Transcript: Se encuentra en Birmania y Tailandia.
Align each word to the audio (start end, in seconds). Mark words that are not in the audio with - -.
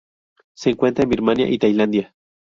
Se 0.55 0.71
encuentra 0.71 1.03
en 1.03 1.11
Birmania 1.11 1.47
y 1.47 1.59
Tailandia. 1.59 2.15